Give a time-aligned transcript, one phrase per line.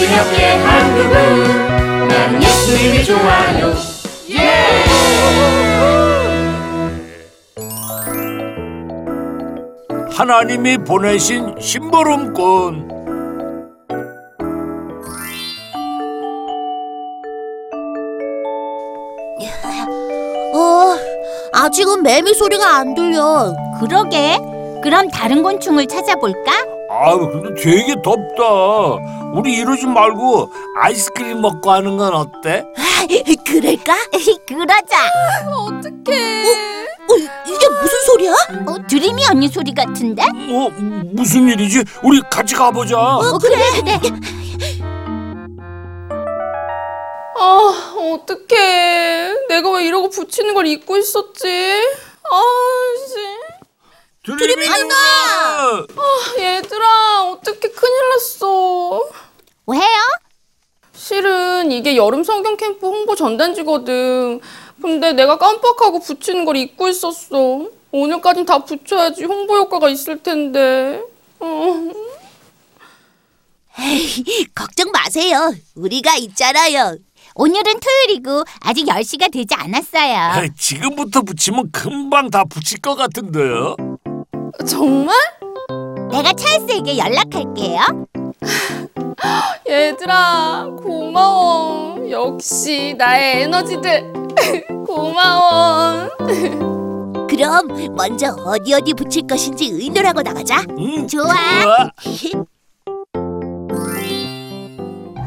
[0.00, 3.72] 함께 한 그분 나는 예수님이 좋아요
[10.10, 12.88] 하나님이 보내신 심부름꾼
[20.54, 20.96] 어,
[21.52, 23.54] 아직은 매미 소리가 안 들려.
[23.80, 24.38] 그러게.
[24.82, 26.52] 그럼 다른 곤충을 찾아볼까?
[26.90, 28.44] 아유 근데 되게 덥다
[29.34, 32.64] 우리 이러지 말고 아이스크림 먹고 하는 건 어때?
[33.46, 33.94] 그럴까?
[34.46, 34.96] 그러자.
[35.50, 36.44] 어떡해.
[37.02, 37.14] 어,
[37.46, 38.32] 이게 무슨 소리야?
[38.66, 40.22] 어, 드림이 언니 소리 같은데?
[40.22, 40.70] 어
[41.12, 41.82] 무슨 일이지?
[42.02, 44.00] 우리 같이 가보자 어, 그래, 그래.
[47.38, 49.34] 아, 어떡해.
[49.48, 51.48] 내가 왜 이러고 붙이는 걸 잊고 있었지?
[52.30, 52.42] 아,
[53.08, 53.31] 씨.
[54.24, 55.86] 드림이 누나 아,
[56.38, 59.00] 얘들아, 어떻게 큰일 났어.
[59.66, 59.82] 왜요?
[60.94, 64.40] 실은 이게 여름 성경 캠프 홍보 전단지거든.
[64.80, 67.66] 근데 내가 깜빡하고 붙이는 걸 잊고 있었어.
[67.90, 71.02] 오늘까진 다 붙여야지 홍보 효과가 있을 텐데.
[71.40, 71.90] 어.
[74.54, 75.52] 걱정 마세요.
[75.74, 76.96] 우리가 있잖아요.
[77.34, 80.14] 오늘은 토요일이고 아직 10시가 되지 않았어요.
[80.16, 83.74] 아, 지금부터 붙이면 금방 다 붙일 것 같은데요
[84.66, 85.16] 정말?
[86.10, 87.80] 내가 찰스에게 연락할게요.
[89.68, 92.10] 얘들아, 고마워.
[92.10, 94.12] 역시 나의 에너지들.
[94.86, 96.08] 고마워.
[97.28, 100.62] 그럼 먼저 어디 어디 붙일 것인지 의논 하고 나가자.
[100.78, 101.32] 응, 좋아.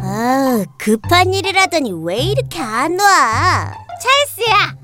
[0.08, 3.74] 아, 급한 일이라더니 왜 이렇게 안 와?
[4.00, 4.76] 찰스야.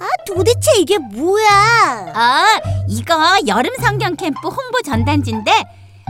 [0.00, 2.12] 아, 도대체 이게 뭐야?
[2.14, 3.14] 어, 이거
[3.46, 5.52] 여름 성경 캠프 홍보 전단지인데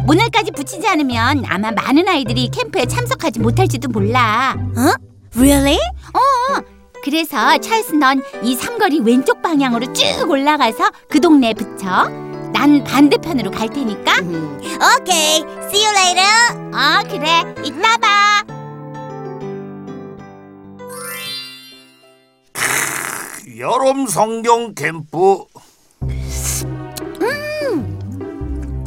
[0.09, 4.55] 오늘까지 붙이지 않으면 아마 많은 아이들이 캠프에 참석하지 못할지도 몰라.
[4.57, 4.95] 어?
[5.37, 5.77] Really?
[6.15, 6.61] 어.
[7.03, 12.09] 그래서 찰스 넌 이 삼거리 왼쪽 방향으로 쭉 올라가서 그 동네에 붙여.
[12.53, 14.19] 난 반대편으로 갈 테니까.
[14.21, 14.59] 음,
[15.01, 15.45] 오케이.
[15.69, 16.71] See you later.
[16.75, 17.55] 어, 그래.
[17.65, 18.43] 이따 봐.
[23.61, 25.45] 여름 성경 캠프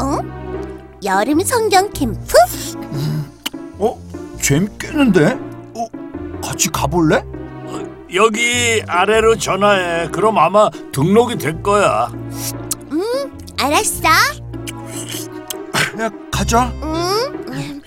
[0.01, 0.19] 어?
[1.03, 2.33] 여름 성경 캠프?
[3.77, 3.95] 어?
[4.41, 5.37] 재밌겠는데?
[5.75, 6.41] 어?
[6.41, 7.23] 같이 가볼래?
[8.15, 12.11] 여기 아래로 전화해 그럼 아마 등록이 될 거야
[13.59, 14.07] 알았어.
[15.99, 16.73] 야, 가자.
[16.81, 17.81] 응?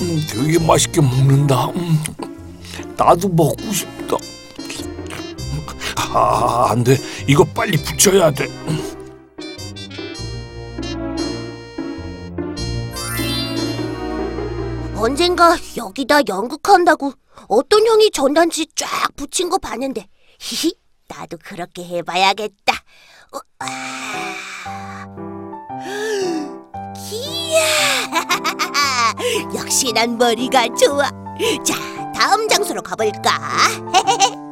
[0.00, 2.02] 음, 되게 맛있게 먹는다 음,
[2.96, 3.97] 나도 먹고 싶다
[6.18, 6.96] 아, 안 돼.
[7.28, 8.48] 이거 빨리 붙여야 돼.
[14.96, 17.12] 언젠가 여기다 연극한다고
[17.46, 20.08] 어떤 형이 전단지 쫙 붙인 거 봤는데
[20.40, 20.74] 히히
[21.06, 22.74] 나도 그렇게 해봐야겠다.
[23.32, 25.06] 어, 아.
[27.12, 27.60] 이야
[29.54, 31.08] 역시 난 머리가 좋아.
[31.64, 33.38] 자 다음 장소로 가볼까?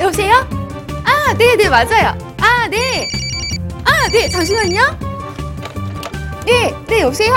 [0.00, 0.34] 여보세요?
[1.04, 2.16] 아, 네, 네, 맞아요.
[2.40, 3.08] 아, 네.
[3.84, 4.98] 아, 네, 잠시만요.
[6.46, 7.34] 네, 네, 여보세요?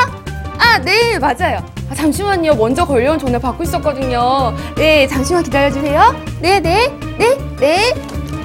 [0.57, 1.65] 아, 네, 맞아요.
[1.89, 2.55] 아, 잠시만요.
[2.55, 4.55] 먼저 걸려온 전화 받고 있었거든요.
[4.75, 6.15] 네, 잠시만 기다려주세요.
[6.41, 6.87] 네, 네,
[7.17, 7.93] 네, 네.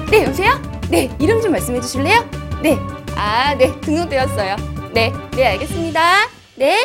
[0.09, 0.59] 네, 여보세요?
[0.89, 2.25] 네, 이름 좀 말씀해 주실래요?
[2.61, 2.79] 네.
[3.15, 4.55] 아, 네, 등록되었어요.
[4.93, 6.27] 네, 네, 알겠습니다.
[6.55, 6.83] 네.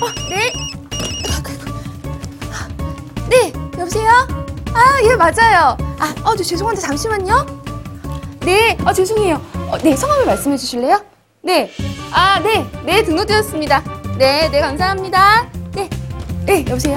[0.00, 0.52] 어, 네.
[3.28, 4.10] 네, 여보세요?
[4.72, 5.76] 아, 예, 맞아요.
[5.98, 7.46] 아, 어, 저 죄송한데 잠시만요.
[8.40, 9.40] 네, 아, 죄송해요.
[9.70, 11.02] 어, 네, 성함을 말씀해 주실래요?
[11.42, 11.70] 네.
[12.12, 13.82] 아, 네, 네, 등록되었습니다.
[14.18, 15.48] 네, 네, 감사합니다.
[15.72, 15.88] 네,
[16.46, 16.96] 네, 여보세요?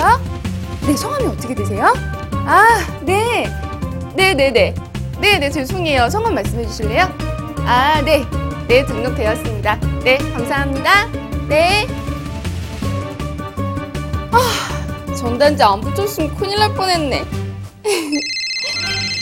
[0.86, 1.94] 네, 성함이 어떻게 되세요?
[2.46, 3.48] 아, 네.
[4.16, 4.74] 네, 네, 네.
[5.20, 6.10] 네, 네, 죄송해요.
[6.10, 7.12] 성함 말씀해 주실래요?
[7.66, 8.26] 아, 네.
[8.68, 9.80] 네, 등록되었습니다.
[10.04, 11.08] 네, 감사합니다.
[11.48, 11.88] 네.
[14.32, 17.22] 아, 전단지 안 붙였으면 큰일 날 뻔했네.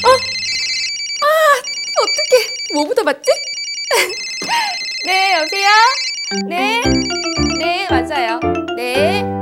[0.03, 0.09] 어?
[1.21, 1.27] 아,
[2.01, 2.73] 어떡해.
[2.73, 3.31] 뭐부터 맞지?
[5.05, 5.69] 네, 여보세요?
[6.49, 6.81] 네.
[7.59, 8.39] 네, 맞아요.
[8.75, 9.34] 네.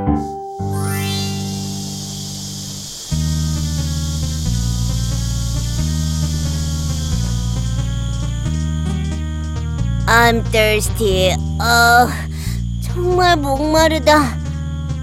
[10.16, 11.32] I'm thirsty.
[11.60, 12.08] 어,
[12.80, 14.38] 정말 목마르다.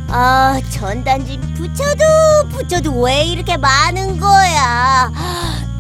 [0.08, 5.12] 아, 전단지 붙여도 붙여도 왜 이렇게 많은 거야?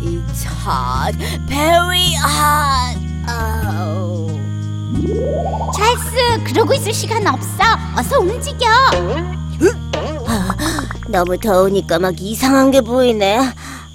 [0.02, 1.18] 이참
[1.48, 3.00] very hot.
[3.26, 4.38] 아우.
[5.78, 7.64] 찰스, 그러고 있을 시간 없어.
[7.98, 8.68] 어서 움직여.
[11.08, 13.54] 너무 더우니까 막 이상한 게 보이네.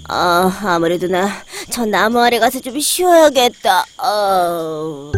[0.09, 1.29] 아, 아무래도 나
[1.77, 3.85] 저 나무 아래 가서 좀 쉬어야겠다.
[3.99, 5.13] 어.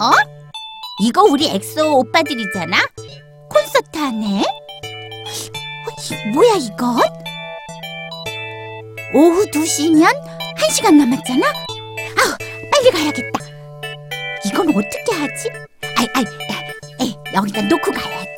[0.00, 0.10] 어?
[1.00, 2.76] 이거 우리 엑소 오빠들이잖아?
[3.50, 4.44] 콘서트 하네?
[6.32, 7.00] 뭐야 이건?
[9.14, 10.04] 오후 2시면
[10.58, 11.46] 1시간 남았잖아?
[11.46, 12.36] 아우
[12.70, 13.40] 빨리 가야겠다
[14.46, 15.50] 이건 어떻게 하지?
[15.96, 16.24] 아이 아이
[17.00, 18.31] 에이, 여기다 놓고 가야지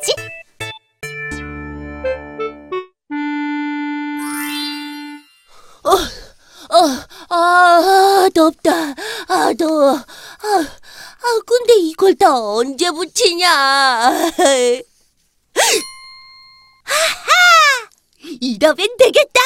[8.25, 8.71] 아, 덥다.
[9.27, 9.91] 아, 더워.
[9.93, 9.97] 아,
[10.41, 13.47] 아, 근데 이걸 다 언제 붙이냐?
[16.83, 17.29] 하하!
[18.41, 19.41] 이러면 되겠다.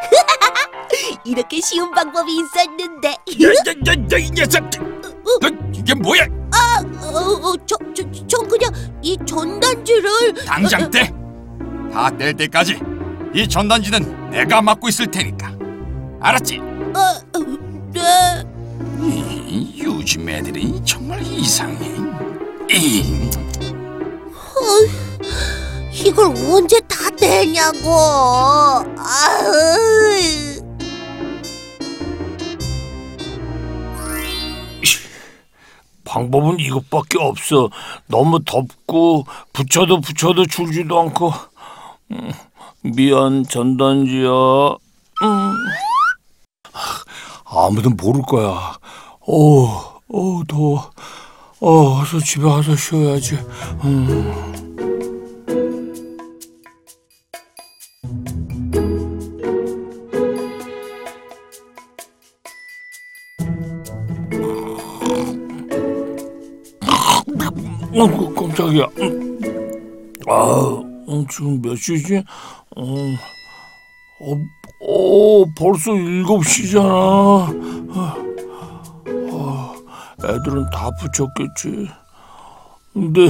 [1.24, 3.16] 이렇게 쉬운 방법이 있었는데.
[3.38, 4.62] 야야야야 이 녀석!
[4.70, 6.24] 너 이게 뭐야?
[6.24, 8.72] 어, 어, 저, 저, 저 그냥
[9.02, 11.12] 이 전단지를 당장 떼.
[11.92, 12.78] 다 뗄 때까지
[13.34, 15.52] 이 전단지는 내가 맡고 있을 테니까.
[16.20, 16.58] 알았지?
[16.58, 17.38] 어, 어,
[17.92, 18.44] 네.
[19.00, 21.90] 이 요즘 애들이 정말 이상해.
[22.70, 23.30] 이,
[25.92, 27.88] 이걸 언제 다 떼냐고.
[28.98, 30.47] 아으.
[36.08, 37.68] 방법은 이것밖에 없어.
[38.06, 41.32] 너무 덥고 붙여도 붙여도 줄지도 않고.
[42.12, 42.32] 음,
[42.82, 44.30] 미안 전단지야.
[44.30, 45.54] 음.
[47.44, 48.76] 아무도 모를 거야.
[49.26, 50.90] 어, 어 더워.
[51.60, 53.34] 어, 어서 집에 가서 쉬어야지.
[53.84, 54.67] 음.
[68.00, 68.86] 어, 깜짝이야.
[69.00, 69.40] 음.
[70.28, 72.22] 아, 음, 지금 몇 시지?
[72.76, 73.16] 음,
[74.20, 74.34] 어,
[74.80, 76.88] 어, 벌써 일곱 시잖아.
[76.88, 78.16] 아,
[79.32, 79.74] 아,
[80.24, 81.88] 애들은 다 붙였겠지.
[82.92, 83.28] 근데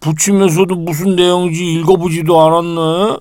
[0.00, 3.18] 붙이면서도 무슨 내용인지 읽어보지도 않았네.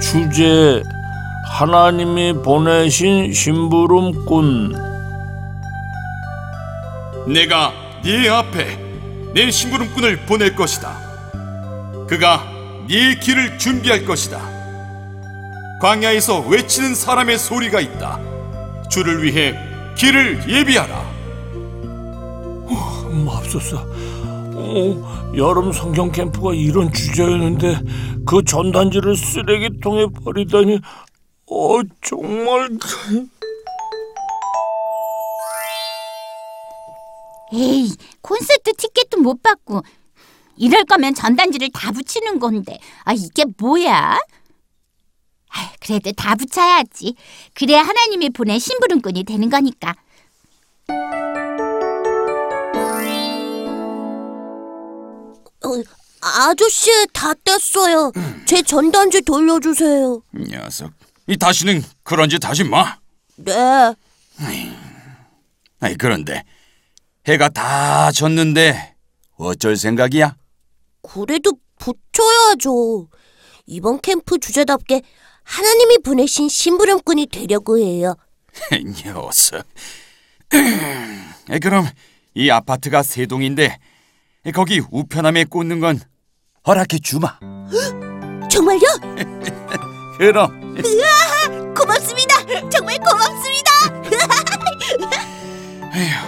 [0.00, 0.82] 주제
[1.48, 4.74] 하나님이 보내신 심부름꾼.
[7.28, 8.78] 내가 네 앞에
[9.34, 10.96] 내 심부름꾼을 보낼 것이다.
[12.08, 12.46] 그가
[12.86, 14.38] 네 길을 준비할 것이다.
[15.82, 18.20] 광야에서 외치는 사람의 소리가 있다.
[18.88, 19.58] 주를 위해
[19.96, 21.04] 길을 예비하라.
[23.24, 23.78] 맙소사.
[23.78, 27.80] 어, 여름 성경 캠프가 이런 주제였는데
[28.24, 30.78] 그 전단지를 쓰레기통에 버리다니
[31.50, 32.68] 어 정말
[37.52, 39.82] 에이 콘서트 티켓도 못 받고
[40.56, 44.18] 이럴 거면 전단지를 다 붙이는 건데 아 이게 뭐야?
[45.48, 47.14] 아, 그래도 다 붙여야지
[47.54, 49.94] 그래야 하나님이 보낸 심부름꾼이 되는 거니까
[55.64, 55.82] 어,
[56.20, 58.12] 아저씨 다 뗐어요.
[58.46, 60.22] 제 전단지 돌려주세요.
[60.48, 60.92] 녀석.
[61.26, 62.96] 이 다시는 그런 짓 하지 마.
[63.36, 63.52] 네.
[65.80, 66.44] 아이 그런데
[67.26, 68.94] 해가 다 졌는데
[69.36, 70.36] 어쩔 생각이야?
[71.02, 73.08] 그래도 붙여야죠.
[73.66, 75.02] 이번 캠프 주제답게
[75.42, 78.14] 하나님이 보내신 심부름꾼이 되려고 해요.
[79.04, 79.66] 녀석.
[81.50, 81.88] 에, 그럼
[82.34, 83.78] 이 아파트가 세 동인데
[84.54, 86.00] 거기 우편함에 꽂는 건
[86.66, 87.38] 허락해 주마.
[88.50, 88.80] 정말요?
[90.18, 90.76] 그럼
[91.74, 92.68] 고맙습니다.
[92.70, 93.70] 정말 고맙습니다.
[95.96, 96.25] 이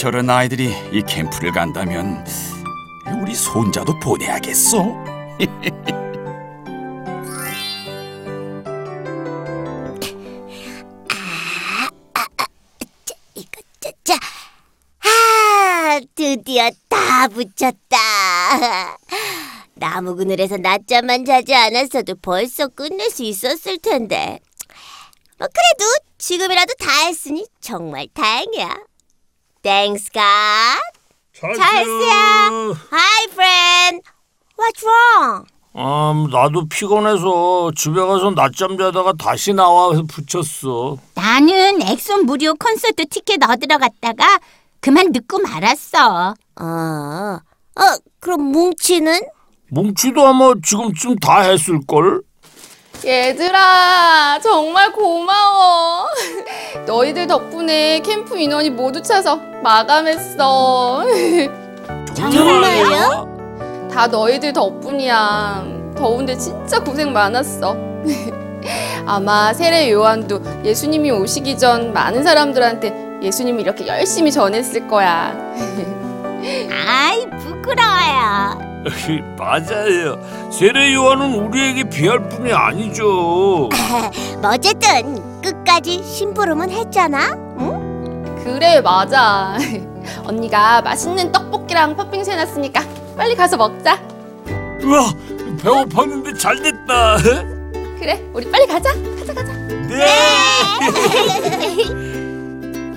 [0.00, 2.24] 저런 아이들이 이 캠프를 간다면
[3.20, 4.78] 우리 손자도 보내야겠어.
[13.34, 14.18] 이거 짜자.
[15.04, 18.96] 아, 드디어 다 붙였다.
[19.74, 24.40] 나무 그늘에서 낮잠만 자지 않았어도 벌써 끝낼 수 있었을 텐데.
[25.36, 25.84] 뭐 그래도
[26.16, 28.89] 지금이라도 다 했으니 정말 다행이야.
[29.62, 30.80] Thanks God.
[31.34, 32.74] 찰스야.
[32.90, 34.02] Hi friend.
[34.56, 35.46] What's wrong?
[35.72, 40.96] 아, 나도 피곤해서 집에 가서 낮잠 자다가 다시 나와서 붙였어.
[41.14, 44.38] 나는 엑소 무료 콘서트 티켓 얻으러 갔다가
[44.80, 46.34] 그만 늦고 말았어.
[46.56, 47.40] 아,
[47.76, 47.82] 어,
[48.18, 49.20] 그럼 뭉치는?
[49.70, 52.22] 뭉치도 아마 지금쯤 다 했을걸?
[53.04, 56.04] 얘들아 정말 고마워.
[56.86, 61.04] 너희들 덕분에 캠프 인원이 모두 차서 마감했어.
[62.14, 63.88] 정말요?
[63.92, 65.64] 다 너희들 덕분이야.
[65.96, 67.76] 더운데 진짜 고생 많았어.
[69.06, 75.34] 아마 세례 요한도 예수님이 오시기 전 많은 사람들한테 예수님이 이렇게 열심히 전했을 거야.
[76.86, 78.69] 아이 부끄러워요.
[79.36, 80.18] 맞아요.
[80.50, 83.04] 세례 요한은 우리에게 비할 뿐이 아니죠.
[83.08, 83.70] 뭐
[84.52, 87.36] 어쨌든 끝까지 심부름은 했잖아.
[88.42, 89.56] 그래 맞아
[90.24, 92.82] 언니가 맛있는 떡볶이랑 팥빙수 해놨으니까
[93.16, 93.98] 빨리 가서 먹자
[94.82, 95.12] 우와,
[95.62, 97.18] 배고팠는데 잘 됐다.
[98.00, 99.52] 그래 우리 빨리 가자 가자 가자
[99.88, 100.06] 네.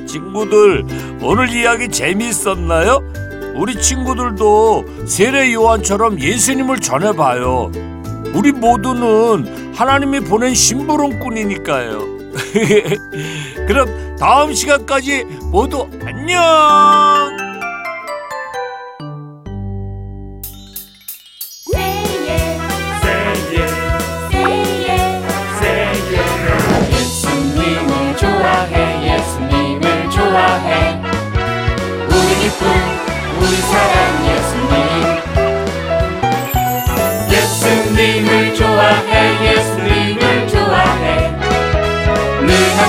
[0.07, 0.85] 친구들,
[1.21, 2.99] 오늘 이야기 재미있었나요?
[3.55, 7.71] 우리 친구들도 세례 요한처럼 예수님을 전해봐요.
[8.33, 11.99] 우리 모두는 하나님이 보낸 심부름꾼이니까요.
[13.67, 17.52] 그럼 다음 시간까지 모두 안녕!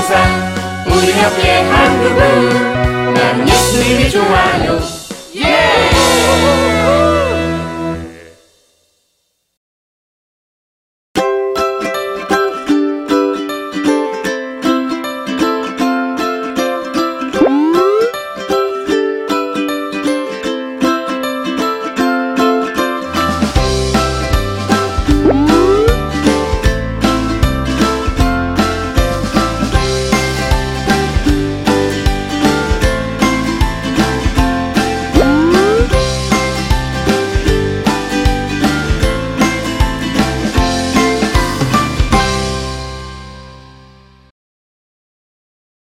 [0.05, 4.79] 항상 우리 함께 한국은 난 예수님이 좋아요
[5.37, 5.41] 예!
[5.41, 5.94] Yeah!